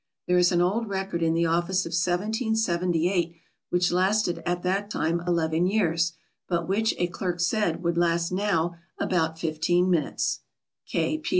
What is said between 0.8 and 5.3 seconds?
record in the office of 1778, which lasted at that time